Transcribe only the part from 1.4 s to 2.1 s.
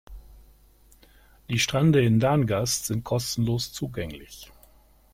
Die Strände